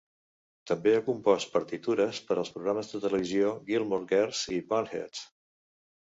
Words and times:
També 0.69 0.93
ha 0.95 1.01
compost 1.09 1.51
partitures 1.57 2.21
per 2.31 2.37
als 2.45 2.51
programes 2.57 2.91
de 2.95 3.03
televisió 3.05 3.53
"Gilmore 3.69 4.09
Girls" 4.15 4.43
i 4.59 4.61
"Bunheads". 4.75 5.25